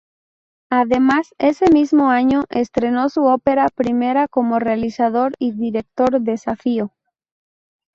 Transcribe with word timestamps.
Además, 0.71 1.35
ese 1.37 1.71
mismo 1.71 2.09
año 2.09 2.45
estrenó 2.49 3.07
su 3.09 3.23
ópera 3.25 3.67
prima 3.69 4.27
como 4.27 4.57
realizador 4.57 5.33
y 5.37 5.51
director: 5.51 6.19
Desafío. 6.19 6.91